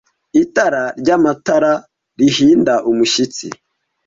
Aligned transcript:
itara 0.43 0.83
ryamatara 0.99 1.73
rihinda 2.19 2.73
umushyitsi 2.89 3.47